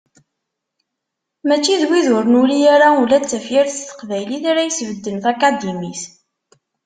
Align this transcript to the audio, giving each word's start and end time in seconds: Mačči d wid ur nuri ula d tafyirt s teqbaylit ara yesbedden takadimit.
Mačči 1.47 1.75
d 1.81 1.83
wid 1.89 2.07
ur 2.17 2.25
nuri 2.31 2.57
ula 3.01 3.17
d 3.19 3.23
tafyirt 3.31 3.71
s 3.73 3.79
teqbaylit 3.81 4.43
ara 4.51 4.67
yesbedden 4.67 5.17
takadimit. 5.23 6.01